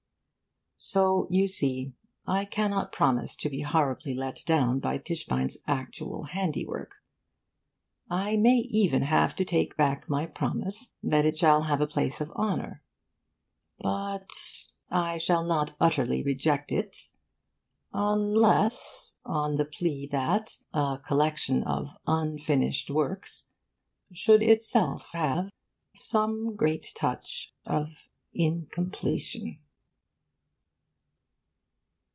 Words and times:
So, 0.83 1.27
you 1.29 1.47
see, 1.47 1.93
I 2.25 2.43
cannot 2.43 2.91
promise 2.91 3.35
not 3.35 3.39
to 3.41 3.49
be 3.51 3.61
horribly 3.61 4.15
let 4.15 4.41
down 4.47 4.79
by 4.79 4.97
Tischbein's 4.97 5.59
actual 5.67 6.23
handiwork. 6.23 6.95
I 8.09 8.35
may 8.35 8.55
even 8.55 9.03
have 9.03 9.35
to 9.35 9.45
take 9.45 9.77
back 9.77 10.09
my 10.09 10.25
promise 10.25 10.93
that 11.03 11.23
it 11.23 11.37
shall 11.37 11.61
have 11.61 11.81
a 11.81 11.87
place 11.87 12.19
of 12.19 12.31
honour. 12.31 12.81
But 13.77 14.31
I 14.89 15.19
shall 15.19 15.43
not 15.45 15.75
utterly 15.79 16.23
reject 16.23 16.71
it 16.71 17.11
unless 17.93 19.17
on 19.23 19.57
the 19.57 19.65
plea 19.65 20.07
that 20.07 20.57
a 20.73 20.97
collection 20.97 21.61
of 21.63 21.89
unfinished 22.07 22.89
works 22.89 23.49
should 24.13 24.41
itself 24.41 25.11
have 25.13 25.51
some 25.93 26.55
great 26.55 26.91
touch 26.95 27.53
of 27.67 28.09
incompletion. 28.33 29.59